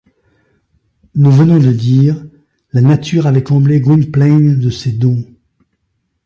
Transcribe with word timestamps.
Nous 1.13 1.29
venons 1.29 1.59
de 1.59 1.71
dire: 1.71 2.25
la 2.73 2.81
nature 2.81 3.27
avait 3.27 3.43
comblé 3.43 3.79
Gwynplaine 3.81 4.59
de 4.59 4.71
ses 4.71 4.93
dons. 4.93 5.23